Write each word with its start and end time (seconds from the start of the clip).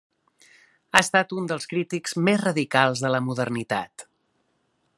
Ha 0.93 1.01
estat 1.05 1.35
un 1.41 1.49
dels 1.51 1.69
crítics 1.73 2.17
més 2.29 2.41
radicals 2.45 3.05
de 3.05 3.13
la 3.17 3.21
modernitat. 3.27 4.07